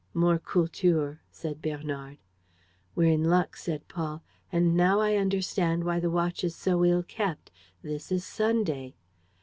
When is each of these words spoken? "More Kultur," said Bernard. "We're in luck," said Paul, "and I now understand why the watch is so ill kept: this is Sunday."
"More 0.15 0.39
Kultur," 0.39 1.19
said 1.29 1.61
Bernard. 1.61 2.17
"We're 2.95 3.11
in 3.13 3.23
luck," 3.25 3.55
said 3.55 3.87
Paul, 3.87 4.23
"and 4.51 4.71
I 4.71 4.73
now 4.73 5.01
understand 5.01 5.83
why 5.83 5.99
the 5.99 6.09
watch 6.09 6.43
is 6.43 6.55
so 6.55 6.83
ill 6.83 7.03
kept: 7.03 7.51
this 7.83 8.11
is 8.11 8.25
Sunday." 8.25 8.95